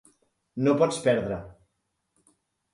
[0.67, 1.39] No pots perdre.